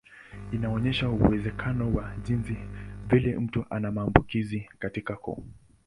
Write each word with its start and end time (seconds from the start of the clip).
Inaonyesha 0.55 1.09
uwezekano 1.09 1.91
wa 1.93 2.15
jinsi 2.23 2.57
vile 3.07 3.39
mtu 3.39 3.65
ana 3.69 3.91
maambukizi 3.91 4.69
katika 4.79 5.15
koo. 5.15 5.43